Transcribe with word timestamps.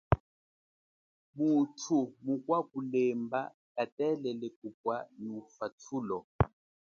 Muthu 1.37 1.99
mukwa 2.23 2.59
kulemba 2.69 3.39
katelele 3.73 4.47
kupwa 4.57 4.95
nyi 5.19 5.29
ufathulo. 5.41 6.19